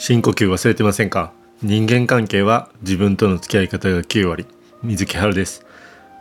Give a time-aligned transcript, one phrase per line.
[0.00, 1.32] 深呼吸忘れてませんか？
[1.60, 4.46] 人間関係は自分との付き合い方が9割。
[4.84, 5.66] 水木春です。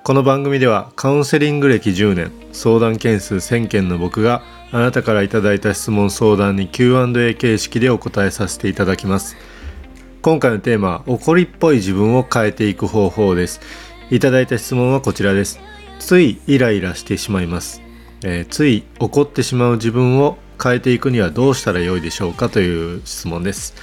[0.04, 9.37] この番組ではカウンセリング歴10年相談件数1000件の僕があなたからいただいた質問相談に Q&A 形式でお答えさせていただきます。
[10.23, 13.62] 今回のテーマは怒りっぽい自分を変えていく方法です。
[14.09, 15.59] いただいた質問はこちらです。
[15.99, 17.84] ついイライラしてしまいます、
[18.23, 23.76] えー、つい怒ってしまう自分を変えていくにはどうしたらよいでしょうかという質問です。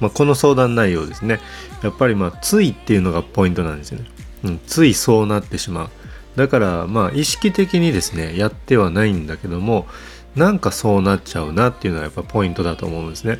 [0.00, 1.40] まあ、この相談内容ですね。
[1.82, 4.06] やっぱりまあついっていうのがポイントなんですよね。
[4.44, 5.90] うん、ついそうなってしまう。
[6.36, 9.86] だからまあ意識的にですねやってはないんだけども
[10.34, 13.38] なんかそうなっちゃうなっていうのはやっぱポイントだと思うんですね。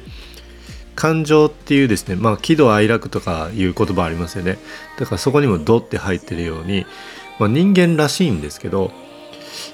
[0.94, 4.58] 感情っていうですねまあ喜怒哀楽とかいう言葉ありますよね。
[4.98, 6.86] だからそこにも「ド」って入ってるように、
[7.40, 8.92] まあ、人間らしいんですけど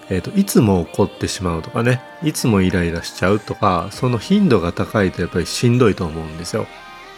[0.09, 6.67] えーと、いつも怒ってしまうとかねいつもイライラしちゃうとかその頻度が高いとやっぱりしんどいと思うんですよ。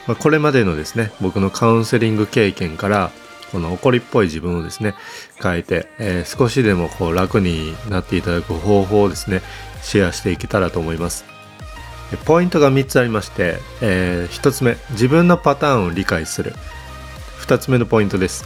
[0.07, 3.11] まあ、これまでのですね僕のカウンセリング経験から
[3.53, 4.95] この怒りっぽい自分をですね
[5.41, 9.43] 変えて、えー、少しでもこう楽になっていただく方法をですね
[9.83, 11.25] シェアしていけたらと思います。
[12.25, 16.53] ポイントが3つありまして、えー、1つ目自分のパターンを理解する
[17.41, 18.45] 2つ目のポイントです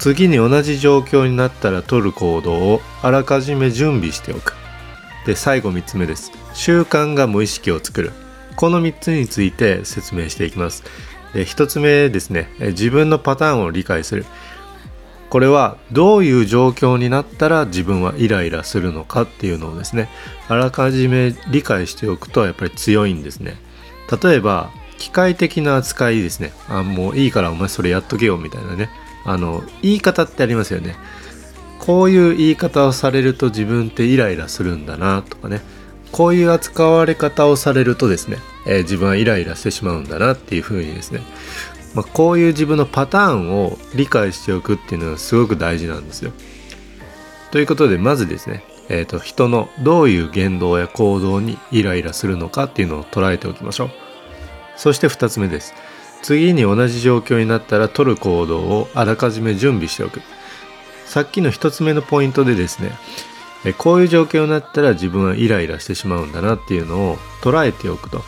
[0.00, 4.54] 次に同じ状況になったら取る行動をあらかじめ準備しておく。
[5.26, 6.32] で最後3つ目です。
[6.54, 8.10] 習慣が無意識を作る。
[8.56, 10.84] この3つについて説明していきます。
[11.34, 12.48] で1つ目ですね。
[12.58, 14.24] 自分のパターンを理解する。
[15.28, 20.08] これはどういう状況になったら自分はイライラするのかっていうのをですね
[20.48, 23.56] あらかじめ理解しておくとやっぱり強いんですね。
[24.22, 26.52] 例えば機械的な扱いですね。
[26.68, 28.88] あもういいからお前それやっとけよみたいなね。
[29.24, 30.96] あの言い方ってありますよね
[31.78, 35.60] こういう言い方をされると自分ってイライラするんだなとかね
[36.12, 41.20] こういう扱われ方をされるとですね、えー、自分はイライラしてしまうんだなっていうふうにですね、
[41.94, 46.32] まあ、こういう自分のパターンを理解しておくっていうのがすごく大事なんですよ。
[47.52, 53.90] ということでまずですね、えーと、人のどういう言動や行動にイライラするのかっていうのを捉えておきましょう。
[54.76, 55.74] そして2つ目です。
[56.22, 60.20] 次に同じ状況になったら取る行動をあらかじめ準備しておく。
[61.06, 62.92] さっきの1つ目のポイントでですね
[63.78, 68.22] こういう状況になったら自分はイライラしてしまうんだなっていうのを捉えておくと。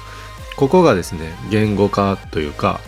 [0.56, 2.80] ここがですね言語化というか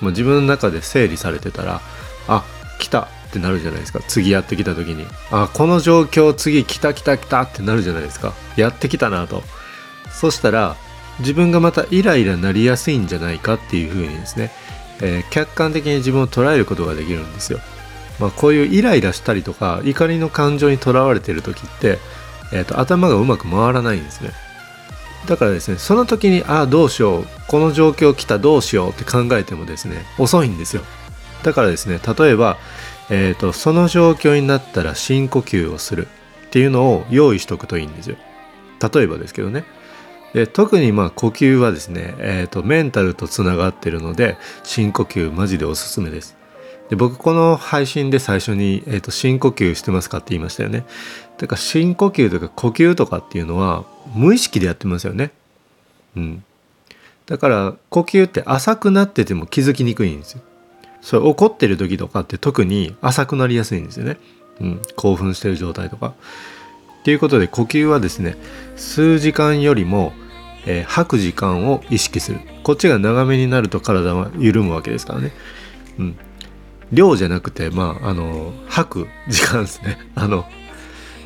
[0.00, 1.80] もう自分の中で整理されてたら
[2.28, 2.44] あ
[2.78, 4.00] 来たってなるじゃないですか。
[4.08, 8.32] 次やってきた時にあこの状況次来た来た来たってなるじゃないですか。
[8.56, 9.42] やってきたなと。
[10.10, 10.76] そしたら
[11.20, 14.50] 自分がまたイライラなりやすいんじゃないかっていうふうにですね、
[15.00, 17.60] えー、客観的に自分を捉えることができるんですよ。
[18.18, 21.98] まあ、こういうイライラしたりとか怒りの感情にとらわれてる時って、
[22.52, 24.30] えーと、頭がうまく回らないんですね。
[25.26, 30.82] だからですねその時にああどうしようこの状況来たどうしようって考えてもですね遅いんですよ。
[31.42, 32.58] だからですね例えば、
[33.10, 36.08] えーとその状況になったら深呼吸をする
[36.46, 38.16] っていうのを用意しとくといいんですよ。
[38.92, 39.64] 例えばですけどね
[40.32, 46.36] で特にまあ呼吸はですね、えーと、メンタルとつながってるので深呼吸マジでおすすめです。
[46.88, 50.84] で僕この配信で最初に、えーと「深呼吸してますか?」って言いましたよね。
[51.38, 55.30] だから深呼吸とか呼吸とかっていうのは無意識でやってますよね。
[56.16, 56.44] うん。
[57.26, 60.40] だから呼吸って浅くなってても気づきにくいんですよ。
[61.00, 64.18] それ怒ってる時とかって特に浅くなりやすいんですよね。
[64.60, 66.14] うん、興奮してる状態とか。
[67.04, 68.36] ということで呼吸はですね
[68.76, 70.12] 数時間よりも、
[70.66, 72.40] えー、吐く時間を意識する。
[72.62, 75.32] こっちが長めになると体は緩むわけですからね、
[75.98, 76.16] うん、
[76.92, 79.98] 量じゃなくてまああの吐く時間ですね。
[80.14, 80.44] あの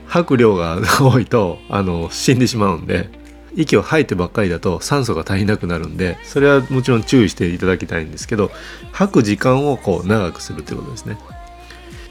[0.07, 3.09] 吐く量が 多いとあの死んでしまうんで
[3.57, 8.51] 息を吐いてばっかりだと酸素が足りなくなるんでそれはもちろん注意していただきたいんですけど
[8.93, 11.19] 吐く時間をこう長くするということですね。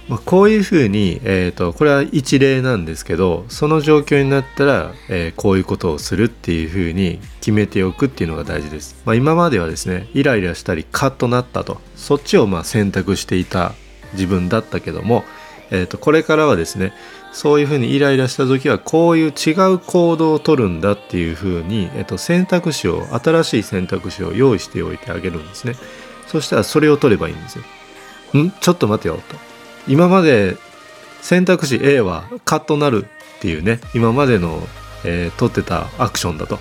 [0.09, 11.79] まあ、こういうふうに、えーと、これは一例なんですけどその状況になったら、えー、こういうことをするっていうふうに決めておくっていうのが大事です、まあ、今まではですねイライラしたりカッとなったと。
[11.96, 13.73] そっちをまあ選択していた
[14.11, 15.23] 自分だったけども、
[15.72, 16.94] えーと、これからはですね
[17.32, 25.76] そういうふうにイライラした時はこういう違う行動をとるんだっていうふうに、えーと選択肢を新しい選択肢を用意しておいてあげるんですね。
[26.28, 27.64] そしたらそれを取ればいいんですよ
[28.44, 28.52] ん？
[28.52, 29.53] ちょっと待てよと。
[29.88, 30.58] 今まで
[31.22, 33.06] 選択肢 A はカットなる
[33.38, 34.62] っていうね今までの、
[35.06, 36.59] えー、取ってたアクションだと。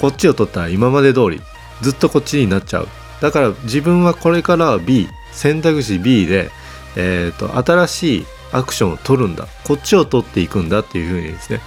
[0.00, 1.40] こっちを取ったら今まで通り
[1.80, 2.88] ずっとこっちになっちゃう。
[3.20, 6.50] だから自分はこれからは B 選択肢 B で、
[6.96, 9.46] えーと、新しいアクションを取るんだ。
[9.64, 11.60] こっちを取っていくんだっていうふうにですね、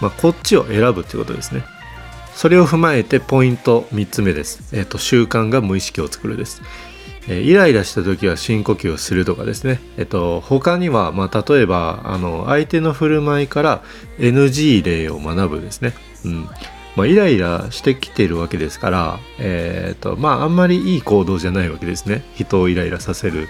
[0.00, 1.64] まあ、こっちを選ぶってことですね。
[2.34, 6.62] それを踏まえてポイント3つ目です、えーと、習慣が無意識を作るです、
[7.28, 13.82] え、イライラした時は深呼吸をするとかですね、えーと、他には、まあ、例えばあの相手の振る舞いから
[14.18, 15.94] NG 例を学ぶですね、
[16.24, 16.48] うん。
[16.96, 22.22] まあ、イライラしてきているわけですから、えーとまあ、あんまりいい行動じゃないわけですね。
[22.34, 23.48] 人をイライラさせる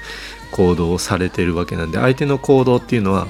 [0.52, 3.26] 行動をされてるわけなんで相手の行動っていうのは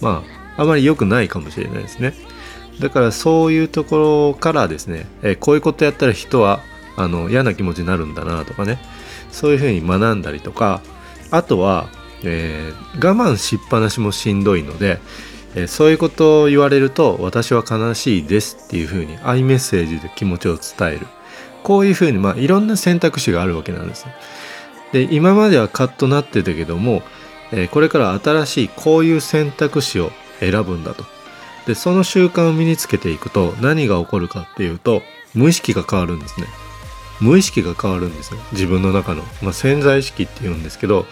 [0.00, 0.22] ま
[0.56, 2.14] ああまり良くないかもしれないですね。
[2.80, 6.60] だからそういうところからですね、え、こういうことやったら人は
[6.96, 8.78] あの嫌な気持ちになるんだなとかね。
[9.30, 10.80] そういうふうに学んだりとか。
[11.30, 11.88] あとは、
[12.22, 15.00] えー、我慢しっぱなしもしんどいので、
[15.54, 21.06] えー、そういうことを言われると私は悲しいですっていうふうにアイメッセージで気持ちを伝える。
[21.62, 24.06] こういうふうに、まあ、いろんな選択肢があるわけなんです。
[24.92, 27.02] で今まではカッとなってたけども、
[27.52, 31.04] えこれから新しいこういう選択肢を選ぶんだと。
[31.66, 35.02] でその習慣を身につけていくと何が起こるかっていうと
[35.34, 36.46] 無意識が変わるんですね。
[37.20, 38.40] 無意識が変わるんですよ。
[38.52, 41.06] 自分の中の、まあ、潜在意識っていうんですけど、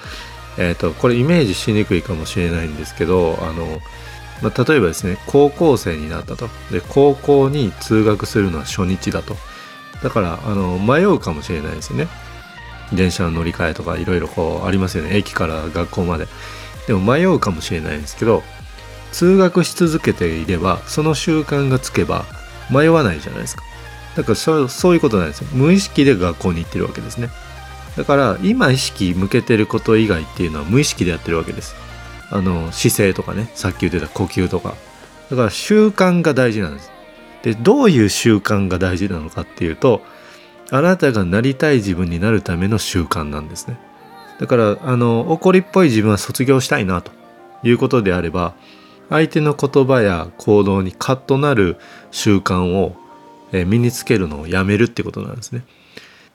[0.58, 3.80] えーと、これイメージしにくいかもしれないんですけどあの、
[4.42, 6.48] まあ、例えばですね高校生になったと。
[6.70, 9.36] で高校に通学するのは初日だと。
[10.02, 12.08] だからあの迷うかもしれないですよね。
[12.92, 15.16] 電車の乗り換えとかいろいろこうありますよね。
[15.16, 16.26] 駅から学校まで。
[16.86, 18.42] でも迷うかもしれないんですけど
[19.12, 22.24] 通学し続けていればその習慣がつけば
[22.70, 23.62] 迷わないじゃないですか。
[24.16, 25.48] だからそそういうことなんですよ。
[25.52, 27.28] 無意識で学校に行ってるわけですね。
[27.96, 31.74] だから今意識向けてること以外っていうのは無意識でやってるわけです。
[32.30, 33.50] あの姿勢とかね。
[33.54, 34.74] さっき言ってた呼吸とか。
[35.30, 36.90] だから習慣が大事なんです。
[37.42, 40.02] でどういう習慣が大事なのかっていうと
[40.70, 43.78] あなたがなりたい自分になるための習慣なんですね。
[44.38, 47.12] だからあの怒りっぽい自分は卒業したいなと
[47.62, 48.54] いうことであれば
[49.10, 51.76] 相手の言葉や行動にカッとなる
[52.10, 52.96] 習慣を
[53.52, 55.64] え身につけるのをやめるってことなんですね。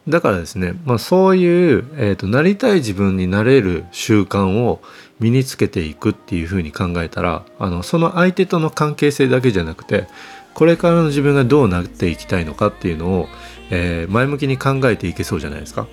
[0.07, 4.81] だからですね、まあ、そういう、えーと、なりたい自分になれる習慣を
[5.19, 10.07] 身につけていくっていうふうに考えたらあのその相手との関係性だけじゃなくて
[10.53, 13.27] これからの自分がどうなっていきたいのかっていうのを、
[13.69, 15.87] えー、前向きに考えていけそうじゃないですか。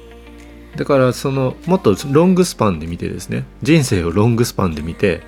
[0.76, 5.22] だからそのもっとロングスパンで見てですね人生をロングスパンで見て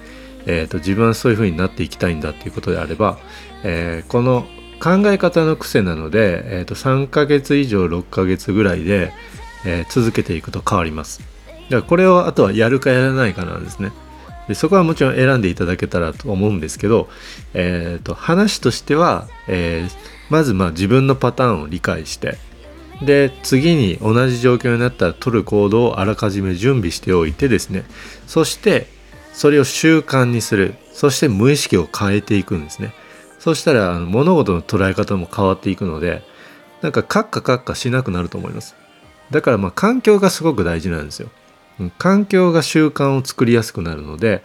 [0.46, 3.18] えーと、自分はそういう風になっていきたいんだっていうことであれば、
[3.64, 4.46] えー、この
[4.80, 9.12] 考え方の癖なので、えーと、3ヶ月以上6ヶ月ぐらいで、
[9.64, 11.20] えー、続けていくと変わります。
[11.20, 11.24] だ
[11.70, 13.92] からこれをあとはやるかやらないかなんですね。
[14.48, 17.08] でそこはもちろん選んでいただけたらと思うんですけど、
[17.54, 19.90] えーと、話としては、えー、
[20.30, 22.38] まずまあ自分のパターンを理解して
[23.02, 27.84] で次に同じ状況になったら取る行動をあらかじめ準備しておいてですね
[28.26, 28.86] そして
[29.32, 32.94] それを習慣にするそして無意識を変えていくんですね
[33.38, 36.22] そしたらあの物事の捉え方も変わっていくので
[36.82, 38.74] なんかカッカカッカしなくなると思います。
[39.30, 41.28] だからまあ環境がすごく大事なんですよ。
[41.98, 44.42] 環境が習慣を作りやすくなるので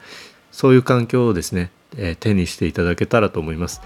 [0.51, 3.81] そういう環境をですね、えー、手にしていただけたらと思います。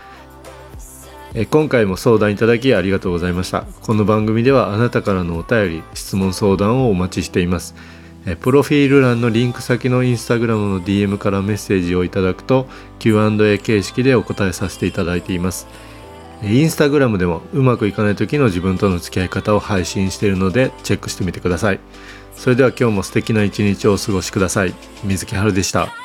[1.37, 3.63] え今回も相談いただきありがとうございました。
[3.81, 7.75] この番組ではあなたからのお便り質問相談をお待ちしています。
[8.41, 12.67] プロフィール欄のリンク先のインスタグラムの DM からメッセージをいただくと
[12.97, 15.67] Q&A 形式でお答えさせていただいています。
[16.43, 21.79] インスタグラムでもうまくいかない時の自分との付き合い方を配信しているのでチェックしてみてください。
[22.35, 24.73] それでは今日も素敵な一日をお過ごしください。
[25.03, 26.04] 水木春でした。